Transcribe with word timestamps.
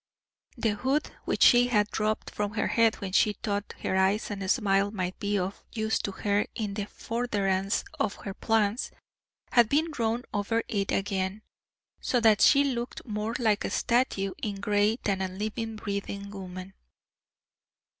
The 0.57 0.73
hood, 0.73 1.11
which 1.25 1.43
she 1.43 1.67
had 1.67 1.91
dropped 1.91 2.31
from 2.31 2.53
her 2.53 2.65
head 2.69 2.95
when 3.01 3.11
she 3.11 3.33
thought 3.33 3.75
her 3.83 3.95
eyes 3.95 4.31
and 4.31 4.49
smile 4.49 4.89
might 4.89 5.19
be 5.19 5.37
of 5.37 5.63
use 5.71 5.99
to 5.99 6.11
her 6.11 6.47
in 6.55 6.73
the 6.73 6.85
furtherance 6.87 7.83
of 7.99 8.15
her 8.15 8.33
plans, 8.33 8.89
had 9.51 9.69
been 9.69 9.91
drawn 9.91 10.23
over 10.33 10.63
it 10.67 10.91
again, 10.91 11.43
so 12.01 12.19
that 12.19 12.41
she 12.41 12.63
looked 12.63 13.05
more 13.05 13.35
like 13.37 13.63
a 13.63 13.69
statue 13.69 14.33
in 14.41 14.55
grey 14.59 14.97
than 15.03 15.21
a 15.21 15.27
living, 15.27 15.75
breathing 15.75 16.31
woman. 16.31 16.73